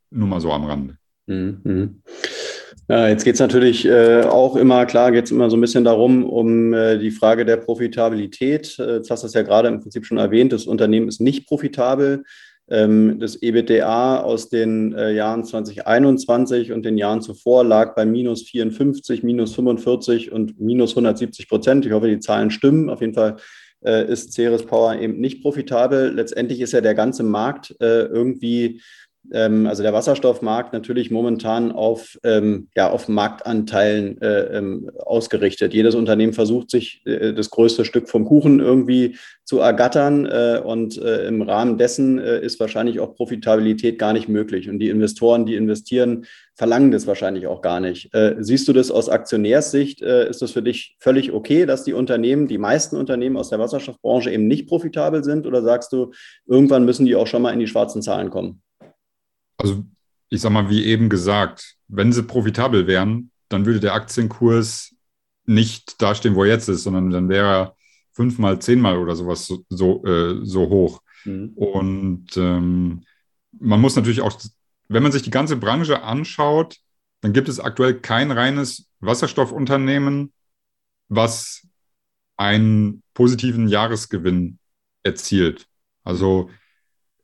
[0.10, 0.98] nur mal so am Rande.
[1.28, 2.02] Mhm.
[2.90, 5.84] Ja, jetzt geht es natürlich äh, auch immer, klar, geht es immer so ein bisschen
[5.84, 8.80] darum, um äh, die Frage der Profitabilität.
[8.80, 11.48] Äh, jetzt hast du es ja gerade im Prinzip schon erwähnt, das Unternehmen ist nicht
[11.48, 12.24] profitabel.
[12.70, 18.44] Ähm, das EBITDA aus den äh, Jahren 2021 und den Jahren zuvor lag bei minus
[18.44, 21.86] 54, minus 45 und minus 170 Prozent.
[21.86, 22.90] Ich hoffe, die Zahlen stimmen.
[22.90, 23.36] Auf jeden Fall
[23.86, 26.14] äh, ist Ceres Power eben nicht profitabel.
[26.14, 28.82] Letztendlich ist ja der ganze Markt äh, irgendwie
[29.32, 35.74] ähm, also der Wasserstoffmarkt natürlich momentan auf, ähm, ja, auf Marktanteilen äh, ähm, ausgerichtet.
[35.74, 40.98] Jedes Unternehmen versucht sich äh, das größte Stück vom Kuchen irgendwie zu ergattern äh, und
[40.98, 44.70] äh, im Rahmen dessen äh, ist wahrscheinlich auch Profitabilität gar nicht möglich.
[44.70, 48.14] Und die Investoren, die investieren, verlangen das wahrscheinlich auch gar nicht.
[48.14, 50.02] Äh, siehst du das aus Aktionärssicht?
[50.02, 54.32] ist das für dich völlig okay, dass die Unternehmen, die meisten Unternehmen aus der Wasserstoffbranche
[54.32, 55.46] eben nicht profitabel sind?
[55.46, 56.12] Oder sagst du,
[56.46, 58.62] irgendwann müssen die auch schon mal in die schwarzen Zahlen kommen?
[59.58, 59.86] Also
[60.30, 64.94] ich sag mal, wie eben gesagt, wenn sie profitabel wären, dann würde der Aktienkurs
[65.46, 67.76] nicht dastehen, wo er jetzt ist, sondern dann wäre er
[68.12, 71.02] fünfmal, zehnmal oder sowas so, so, äh, so hoch.
[71.24, 71.54] Mhm.
[71.56, 73.04] Und ähm,
[73.60, 74.38] man muss natürlich auch,
[74.90, 76.78] wenn man sich die ganze Branche anschaut,
[77.22, 80.34] dann gibt es aktuell kein reines Wasserstoffunternehmen,
[81.08, 81.68] was
[82.36, 84.60] einen positiven Jahresgewinn
[85.04, 85.68] erzielt.
[86.04, 86.50] Also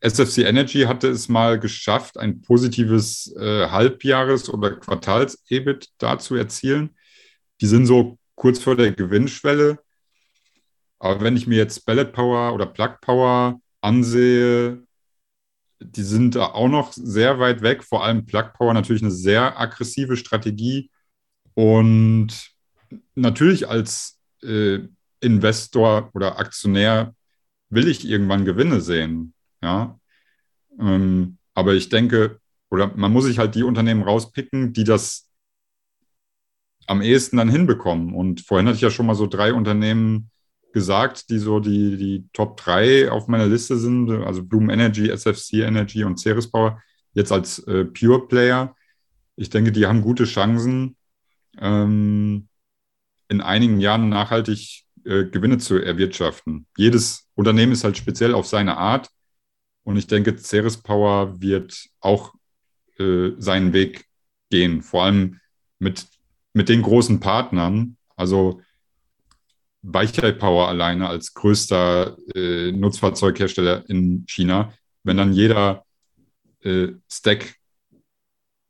[0.04, 6.98] SFC Energy hatte es mal geschafft, ein positives äh, Halbjahres- oder Quartals-EBIT da zu erzielen.
[7.62, 9.80] Die sind so kurz vor der Gewinnschwelle.
[11.00, 14.84] Aber wenn ich mir jetzt Ballet Power oder Plug Power ansehe,
[15.80, 17.84] die sind da auch noch sehr weit weg.
[17.84, 20.92] Vor allem Plug Power natürlich eine sehr aggressive Strategie.
[21.54, 22.52] Und
[23.16, 24.80] natürlich als äh,
[25.22, 27.16] Investor oder Aktionär
[27.70, 29.34] will ich irgendwann Gewinne sehen.
[29.64, 30.00] Ja.
[30.80, 35.30] Ähm, aber ich denke, oder man muss sich halt die Unternehmen rauspicken, die das
[36.88, 38.14] am ehesten dann hinbekommen.
[38.14, 40.30] Und vorhin hatte ich ja schon mal so drei Unternehmen
[40.74, 45.62] gesagt, die so die, die Top 3 auf meiner Liste sind, also Bloom Energy, SFC
[45.62, 46.82] Energy und Ceres Power,
[47.14, 48.76] jetzt als äh, Pure Player.
[49.36, 50.98] Ich denke, die haben gute Chancen,
[51.60, 52.48] ähm,
[53.30, 56.66] in einigen Jahren nachhaltig äh, Gewinne zu erwirtschaften.
[56.76, 59.10] Jedes Unternehmen ist halt speziell auf seine Art.
[59.84, 62.34] Und ich denke, Ceres Power wird auch
[62.98, 64.06] äh, seinen Weg
[64.50, 65.40] gehen, vor allem
[65.80, 66.08] mit,
[66.54, 67.98] mit den großen Partnern.
[68.16, 68.62] Also
[69.82, 75.86] Weichai Power alleine als größter äh, Nutzfahrzeughersteller in China, wenn dann jeder
[76.62, 77.56] äh, Stack,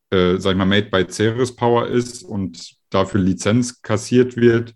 [0.10, 4.74] äh, sag ich mal, made by Ceres Power ist und dafür Lizenz kassiert wird,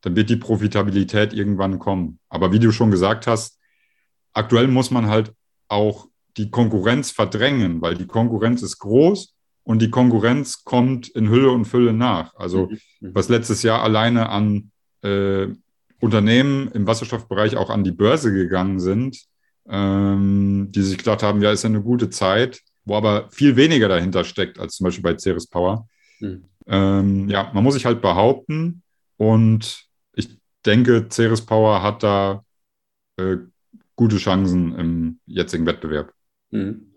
[0.00, 2.18] dann wird die Profitabilität irgendwann kommen.
[2.30, 3.60] Aber wie du schon gesagt hast,
[4.32, 5.34] aktuell muss man halt
[5.70, 11.50] auch die Konkurrenz verdrängen, weil die Konkurrenz ist groß und die Konkurrenz kommt in Hülle
[11.50, 12.34] und Fülle nach.
[12.34, 12.78] Also Mhm.
[13.00, 13.14] Mhm.
[13.14, 14.70] was letztes Jahr alleine an
[15.02, 15.48] äh,
[16.00, 19.18] Unternehmen im Wasserstoffbereich auch an die Börse gegangen sind,
[19.68, 23.88] ähm, die sich gedacht haben, ja, ist ja eine gute Zeit, wo aber viel weniger
[23.88, 25.86] dahinter steckt als zum Beispiel bei Ceres Power.
[26.20, 26.44] Mhm.
[26.66, 28.82] Ähm, ja, man muss sich halt behaupten
[29.16, 32.44] und ich denke, Ceres Power hat da
[33.18, 33.36] äh,
[34.00, 36.14] gute Chancen im jetzigen Wettbewerb.
[36.52, 36.94] Mhm.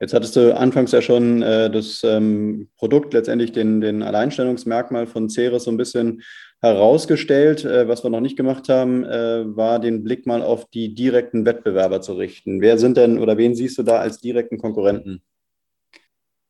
[0.00, 5.30] Jetzt hattest du anfangs ja schon äh, das ähm, Produkt, letztendlich den, den Alleinstellungsmerkmal von
[5.30, 6.22] Ceres so ein bisschen
[6.60, 7.64] herausgestellt.
[7.64, 11.44] Äh, was wir noch nicht gemacht haben, äh, war den Blick mal auf die direkten
[11.44, 12.60] Wettbewerber zu richten.
[12.60, 15.22] Wer sind denn oder wen siehst du da als direkten Konkurrenten?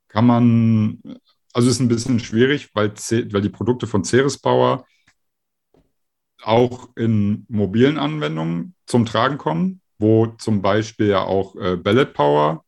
[0.09, 1.03] Kann man,
[1.53, 4.87] also ist ein bisschen schwierig, weil, weil die Produkte von Ceres Power
[6.43, 12.65] auch in mobilen Anwendungen zum Tragen kommen, wo zum Beispiel ja auch äh, Ballet Power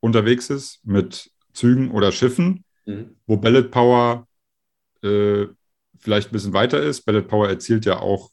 [0.00, 3.16] unterwegs ist mit Zügen oder Schiffen, Mhm.
[3.26, 4.26] wo Ballet Power
[5.02, 5.46] äh,
[5.98, 7.02] vielleicht ein bisschen weiter ist.
[7.02, 8.30] Ballet Power erzielt ja auch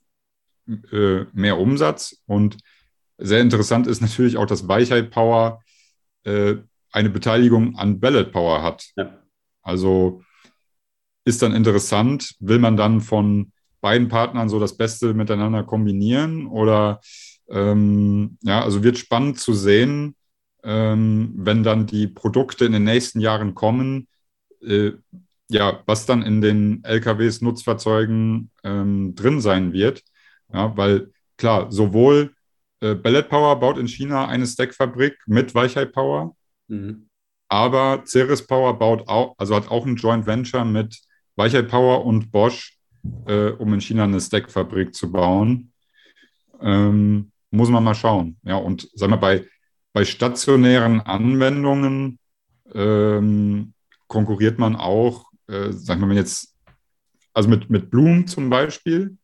[0.91, 2.57] äh, mehr Umsatz und
[3.17, 5.61] sehr interessant ist natürlich auch, dass Weichheit Power
[6.23, 6.55] äh,
[6.91, 8.85] eine Beteiligung an Ballet Power hat.
[8.95, 9.21] Ja.
[9.61, 10.23] Also
[11.25, 17.01] ist dann interessant, will man dann von beiden Partnern so das Beste miteinander kombinieren oder
[17.49, 20.15] ähm, ja, also wird spannend zu sehen,
[20.63, 24.07] ähm, wenn dann die Produkte in den nächsten Jahren kommen,
[24.61, 24.91] äh,
[25.49, 30.03] ja, was dann in den LKWs, Nutzfahrzeugen ähm, drin sein wird.
[30.53, 32.33] Ja, weil klar, sowohl
[32.81, 36.35] äh, Ballet Power baut in China eine Stackfabrik mit Weichheit Power,
[36.69, 37.07] Mhm.
[37.47, 40.99] aber Ceres Power baut auch, also hat auch ein Joint Venture mit
[41.37, 42.77] Weichheit Power und Bosch,
[43.25, 45.71] äh, um in China eine Stackfabrik zu bauen.
[46.59, 48.37] Ähm, muss man mal schauen.
[48.43, 49.45] Ja, und sagen wir, bei,
[49.93, 52.19] bei stationären Anwendungen
[52.73, 53.73] ähm,
[54.07, 56.55] konkurriert man auch, äh, sagen wir mal jetzt,
[57.33, 59.17] also mit, mit Bloom zum Beispiel.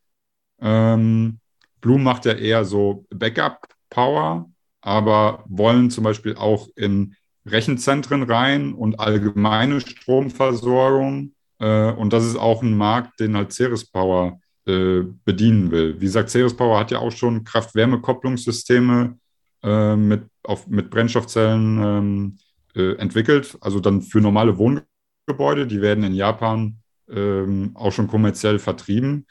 [0.62, 1.39] Ähm,
[1.81, 4.49] Bloom macht ja eher so Backup-Power,
[4.81, 11.33] aber wollen zum Beispiel auch in Rechenzentren rein und allgemeine Stromversorgung.
[11.59, 15.95] Äh, und das ist auch ein Markt, den halt Ceres Power äh, bedienen will.
[15.99, 19.17] Wie gesagt, Ceres Power hat ja auch schon Kraft-Wärme-Kopplungssysteme
[19.63, 22.38] äh, mit, auf, mit Brennstoffzellen ähm,
[22.76, 25.67] äh, entwickelt, also dann für normale Wohngebäude.
[25.67, 26.78] Die werden in Japan
[27.10, 29.26] ähm, auch schon kommerziell vertrieben.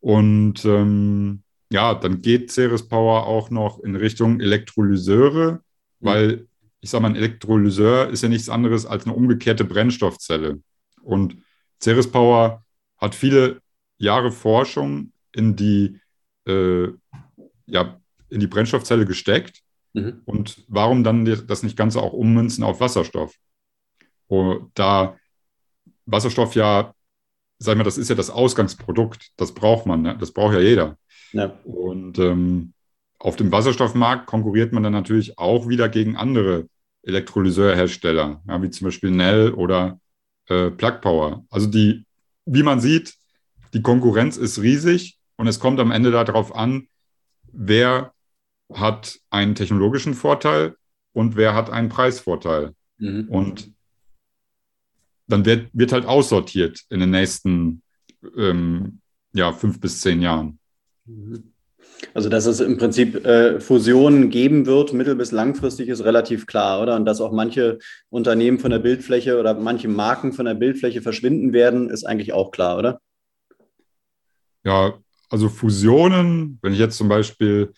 [0.00, 5.60] Und ähm, ja, dann geht Ceres Power auch noch in Richtung Elektrolyseure,
[6.00, 6.46] weil
[6.80, 10.60] ich sage mal, ein Elektrolyseur ist ja nichts anderes als eine umgekehrte Brennstoffzelle.
[11.02, 11.36] Und
[11.82, 12.64] Ceres Power
[12.98, 13.60] hat viele
[13.98, 16.00] Jahre Forschung in die,
[16.46, 16.88] äh,
[17.66, 19.62] ja, in die Brennstoffzelle gesteckt.
[19.92, 20.22] Mhm.
[20.24, 23.34] Und warum dann das nicht Ganze auch ummünzen auf Wasserstoff?
[24.28, 25.16] Und da
[26.06, 26.94] Wasserstoff ja,
[27.58, 30.16] sag ich mal, das ist ja das Ausgangsprodukt, das braucht man, ne?
[30.18, 30.98] das braucht ja jeder.
[31.32, 31.58] Ja.
[31.64, 32.72] Und ähm,
[33.18, 36.68] auf dem Wasserstoffmarkt konkurriert man dann natürlich auch wieder gegen andere
[37.02, 40.00] Elektrolyseurhersteller, ja, wie zum Beispiel Nell oder
[40.48, 41.44] äh, Plug Power.
[41.50, 42.04] Also die,
[42.44, 43.14] wie man sieht,
[43.74, 46.88] die Konkurrenz ist riesig und es kommt am Ende darauf an,
[47.52, 48.12] wer
[48.72, 50.76] hat einen technologischen Vorteil
[51.12, 52.74] und wer hat einen Preisvorteil.
[52.98, 53.28] Mhm.
[53.28, 53.72] Und
[55.28, 57.82] dann wird, wird halt aussortiert in den nächsten
[58.36, 59.00] ähm,
[59.32, 60.58] ja, fünf bis zehn Jahren.
[61.04, 61.52] Mhm.
[62.12, 66.82] Also, dass es im Prinzip äh, Fusionen geben wird, mittel- bis langfristig, ist relativ klar,
[66.82, 66.96] oder?
[66.96, 67.78] Und dass auch manche
[68.10, 72.50] Unternehmen von der Bildfläche oder manche Marken von der Bildfläche verschwinden werden, ist eigentlich auch
[72.50, 73.00] klar, oder?
[74.66, 74.94] Ja,
[75.30, 77.72] also Fusionen, wenn ich jetzt zum Beispiel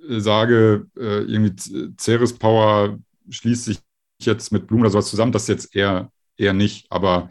[0.00, 1.54] äh, sage, äh, irgendwie
[2.00, 2.98] Ceres Power
[3.28, 3.80] schließt sich
[4.22, 6.86] jetzt mit Blumen oder sowas zusammen, das jetzt eher, eher nicht.
[6.92, 7.30] Aber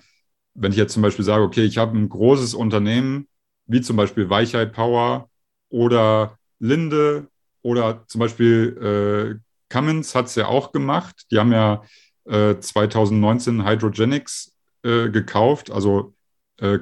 [0.53, 3.29] wenn ich jetzt zum Beispiel sage, okay, ich habe ein großes Unternehmen,
[3.67, 5.29] wie zum Beispiel Weichheit Power
[5.69, 7.29] oder Linde
[7.61, 11.25] oder zum Beispiel äh, Cummins hat es ja auch gemacht.
[11.31, 11.83] Die haben ja
[12.25, 16.13] äh, 2019 Hydrogenics äh, gekauft, also
[16.57, 16.79] äh,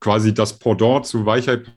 [0.00, 1.72] quasi das Pendant zu Weichheit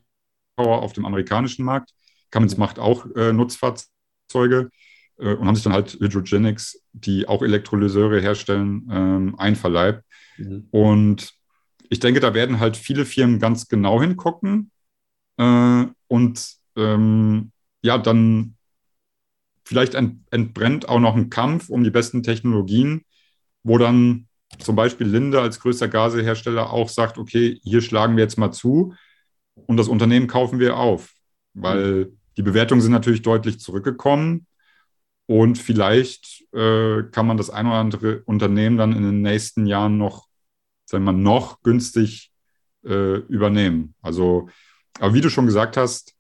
[0.55, 1.91] Power auf dem amerikanischen Markt.
[2.29, 4.69] Cummins macht auch äh, Nutzfahrzeuge
[5.17, 10.03] äh, und haben sich dann halt Hydrogenics, die auch Elektrolyseure herstellen, ähm, einverleibt.
[10.37, 10.67] Mhm.
[10.71, 11.33] Und
[11.89, 14.71] ich denke, da werden halt viele Firmen ganz genau hingucken
[15.37, 18.55] äh, und ähm, ja, dann
[19.65, 23.03] vielleicht ent entbrennt auch noch ein Kampf um die besten Technologien,
[23.63, 24.27] wo dann
[24.59, 28.93] zum Beispiel Linde als größter Gasehersteller auch sagt, okay, hier schlagen wir jetzt mal zu
[29.67, 31.13] und das Unternehmen kaufen wir auf,
[31.53, 34.47] weil die Bewertungen sind natürlich deutlich zurückgekommen
[35.27, 39.97] Und vielleicht äh, kann man das ein oder andere Unternehmen dann in den nächsten Jahren
[39.97, 40.27] noch,
[40.85, 42.31] sagen wir mal, noch günstig
[42.83, 43.95] äh, übernehmen.
[44.01, 44.49] Also,
[44.99, 46.15] aber wie du schon gesagt hast,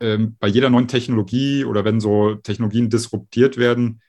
[0.00, 4.00] ähm, bei jeder neuen Technologie oder wenn so Technologien disruptiert werden,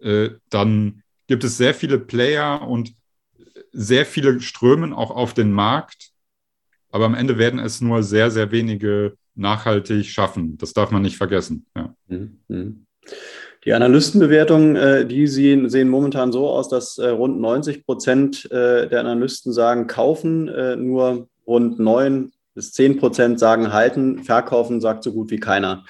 [0.00, 2.94] äh, dann gibt es sehr viele Player und
[3.72, 6.10] sehr viele strömen auch auf den Markt.
[6.90, 10.56] Aber am Ende werden es nur sehr, sehr wenige nachhaltig schaffen.
[10.56, 11.66] Das darf man nicht vergessen.
[11.76, 11.94] Ja.
[12.08, 12.38] Mhm.
[12.48, 12.86] mhm.
[13.64, 18.88] Die Analystenbewertungen, äh, die sehen, sehen, momentan so aus, dass äh, rund 90 Prozent äh,
[18.88, 20.44] der Analysten sagen, kaufen,
[20.86, 25.84] nur rund 9 bis 10 Prozent sagen, halten, verkaufen sagt so gut wie keiner.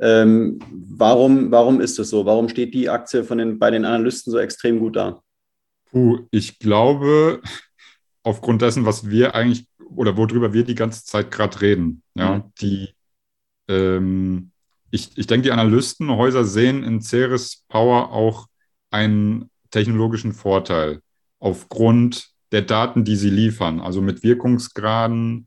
[0.00, 2.24] Ähm, warum, warum ist das so?
[2.24, 5.20] Warum steht die Aktie von den, bei den Analysten so extrem gut da?
[5.90, 7.42] Puh, ich glaube,
[8.22, 12.42] aufgrund dessen, was wir eigentlich oder worüber wir die ganze Zeit gerade reden, ja, mhm.
[12.60, 12.94] die
[13.68, 14.50] ähm,
[14.90, 18.48] ich, ich denke, die Analystenhäuser sehen in Ceres Power auch
[18.90, 21.00] einen technologischen Vorteil
[21.38, 25.46] aufgrund der Daten, die sie liefern, also mit Wirkungsgraden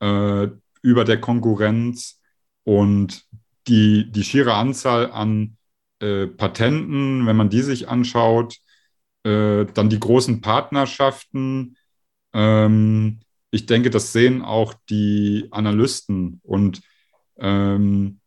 [0.00, 0.48] äh,
[0.82, 2.20] über der Konkurrenz
[2.62, 3.24] und
[3.68, 5.56] die, die schiere Anzahl an
[6.00, 8.56] äh, Patenten, wenn man die sich anschaut,
[9.24, 11.76] äh, dann die großen Partnerschaften.
[12.32, 16.82] Ähm, ich denke, das sehen auch die Analysten und
[17.38, 18.20] ähm,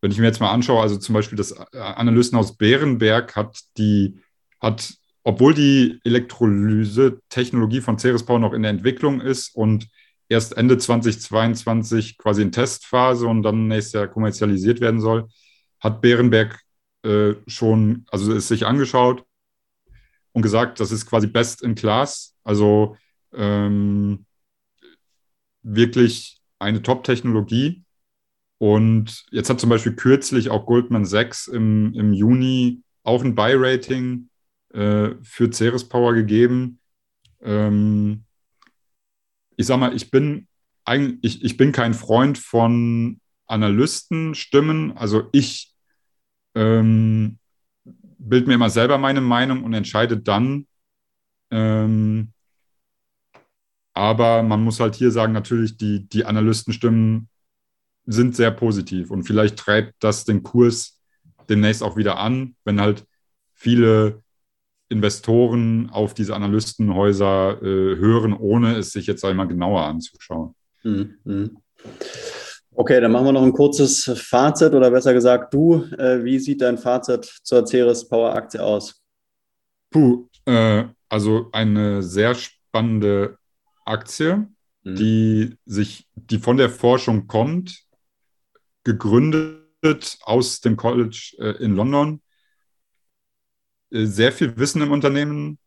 [0.00, 4.18] wenn ich mir jetzt mal anschaue, also zum Beispiel das Analystenhaus Bärenberg hat die,
[4.60, 9.88] hat, obwohl die Elektrolyse-Technologie von Ceres Power noch in der Entwicklung ist und
[10.30, 15.28] erst Ende 2022 quasi in Testphase und dann nächstes Jahr kommerzialisiert werden soll,
[15.80, 16.58] hat Bärenberg
[17.02, 19.24] äh, schon, also es sich angeschaut
[20.32, 22.96] und gesagt, das ist quasi best in class, also
[23.34, 24.24] ähm,
[25.62, 27.82] wirklich eine Top-Technologie
[28.58, 34.28] und jetzt hat zum Beispiel kürzlich auch Goldman Sachs im, im Juni auch ein Buy-Rating
[34.74, 36.78] äh, für Ceres Power gegeben.
[37.40, 38.24] Ähm,
[39.60, 40.48] ich sag mal, ich bin
[40.86, 44.96] eigentlich, ich, ich bin kein Freund von Analystenstimmen.
[44.96, 45.74] Also ich
[46.54, 47.38] ähm,
[47.84, 50.66] bild mir immer selber meine Meinung und entscheide dann.
[51.50, 52.32] Ähm,
[53.92, 57.28] aber man muss halt hier sagen, natürlich, die, die Analystenstimmen
[58.06, 61.02] sind sehr positiv und vielleicht treibt das den Kurs
[61.50, 63.06] demnächst auch wieder an, wenn halt
[63.52, 64.22] viele
[64.90, 70.54] Investoren auf diese Analystenhäuser äh, hören, ohne es sich jetzt einmal genauer anzuschauen.
[70.82, 71.58] Mhm.
[72.72, 76.60] Okay, dann machen wir noch ein kurzes Fazit oder besser gesagt, du, äh, wie sieht
[76.60, 79.00] dein Fazit zur Ceres Power Aktie aus?
[79.90, 83.38] Puh, äh, also eine sehr spannende
[83.84, 84.48] Aktie,
[84.82, 84.96] mhm.
[84.96, 87.84] die sich, die von der Forschung kommt,
[88.84, 92.22] gegründet aus dem College äh, in London.
[93.90, 95.58] Äh, sehr viel Wissen im Unternehmen,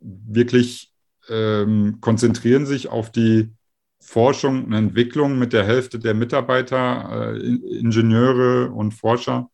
[0.00, 0.92] wirklich
[1.28, 3.52] ähm, konzentrieren sich auf die
[4.00, 7.38] Forschung und Entwicklung mit der Hälfte der Mitarbeiter, äh,
[7.78, 9.48] Ingenieure und Forscher.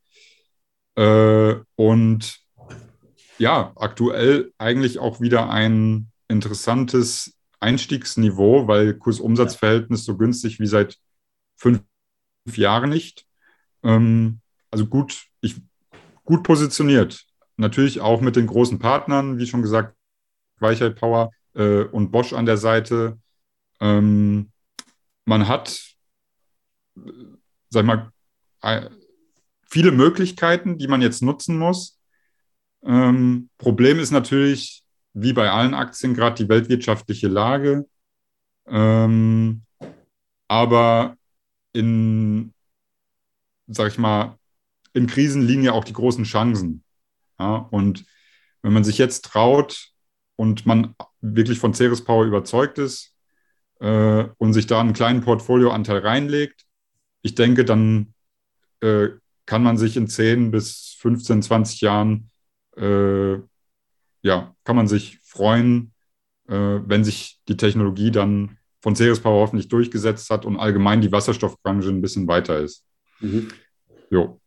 [0.97, 2.41] Äh, und
[3.39, 10.97] ja, aktuell eigentlich auch wieder ein interessantes Einstiegsniveau, weil Kursumsatzverhältnis so günstig wie seit
[11.57, 11.83] fünf
[12.55, 13.27] Jahre nicht.
[13.83, 15.57] Ähm, also gut, ich,
[16.25, 17.28] gut positioniert.
[17.59, 19.97] Natürlich auch mit den großen Partnern, wie schon gesagt,
[20.61, 23.19] Weichheit Power äh, und Bosch an der Seite.
[23.81, 24.53] Ähm,
[25.25, 25.81] man hat,
[27.69, 28.13] sag ich mal,
[29.69, 31.99] viele Möglichkeiten, die man jetzt nutzen muss.
[32.85, 37.87] Ähm, Problem ist natürlich, wie bei allen Aktien, gerade die weltwirtschaftliche Lage.
[38.67, 39.63] Ähm,
[40.47, 41.17] aber
[41.73, 42.55] in,
[43.67, 44.39] sag ich mal,
[44.93, 46.85] in Krisen liegen ja auch die großen Chancen.
[47.39, 48.05] Ja, und
[48.63, 49.89] wenn man sich jetzt traut
[50.37, 53.15] und man wirklich von Ceres Power überzeugt ist
[53.81, 56.65] äh, und sich da einen kleinen Portfolioanteil reinlegt,
[57.23, 58.15] ich denke, dann
[58.81, 59.09] äh,
[59.47, 62.31] kann man sich in 10 bis 15, 20 Jahren,
[62.77, 63.35] äh,
[64.23, 65.95] ja, kann man sich freuen,
[66.49, 71.11] äh, wenn sich die Technologie dann von Ceres Power hoffentlich durchgesetzt hat und allgemein die
[71.11, 72.85] Wasserstoffbranche ein bisschen weiter ist.
[73.21, 73.49] Mhm.
[74.11, 74.41] Jo.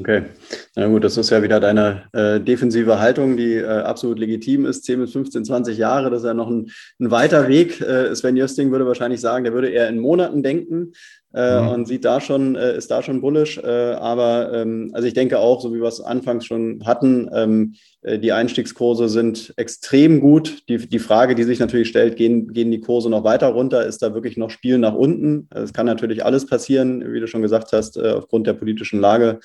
[0.00, 0.30] Okay,
[0.74, 4.84] na gut, das ist ja wieder deine äh, defensive Haltung, die äh, absolut legitim ist.
[4.84, 7.80] 10 bis 15, 20 Jahre, das ist ja noch ein, ein weiter Weg.
[7.82, 10.92] Äh, Sven Jösting würde wahrscheinlich sagen, der würde eher in Monaten denken
[11.34, 11.68] äh, mhm.
[11.68, 13.58] und sieht da schon, äh, ist da schon bullisch.
[13.58, 17.74] Äh, aber ähm, also ich denke auch, so wie wir es anfangs schon hatten, ähm,
[18.00, 20.66] äh, die Einstiegskurse sind extrem gut.
[20.70, 23.84] Die, die Frage, die sich natürlich stellt, gehen, gehen die Kurse noch weiter runter?
[23.84, 25.48] Ist da wirklich noch Spiel nach unten?
[25.50, 29.40] Es kann natürlich alles passieren, wie du schon gesagt hast, äh, aufgrund der politischen Lage.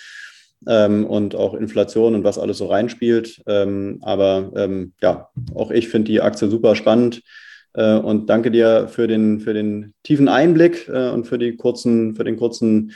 [0.65, 3.41] Ähm, und auch Inflation und was alles so reinspielt.
[3.45, 7.21] Ähm, aber ähm, ja, auch ich finde die Aktie super spannend.
[7.73, 12.15] Äh, und danke dir für den, für den tiefen Einblick äh, und für, die kurzen,
[12.15, 12.91] für den kurzen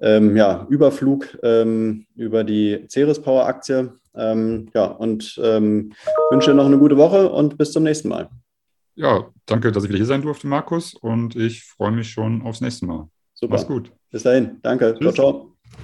[0.00, 3.92] ähm, ja, Überflug ähm, über die Ceres Power Aktie.
[4.14, 8.28] Ähm, ja, und wünsche noch eine gute Woche und bis zum nächsten Mal.
[8.96, 10.94] Ja, danke, dass ich wieder hier sein durfte, Markus.
[10.94, 13.08] Und ich freue mich schon aufs nächste Mal.
[13.32, 13.52] Super.
[13.52, 13.92] Mach's gut.
[14.10, 14.58] Bis dahin.
[14.62, 14.94] Danke.
[14.98, 15.14] Tschüss.
[15.14, 15.57] Ciao, ciao.